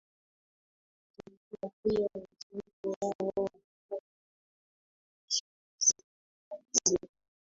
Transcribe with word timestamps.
Hutokea 1.15 1.69
pia 1.83 2.07
wachache 2.13 2.59
wao 2.83 2.97
wakawa 3.01 3.13
ni 3.21 3.27
watumishi 3.37 3.95
wa 5.41 5.47
Serikali 5.81 6.63
zetu 6.83 7.07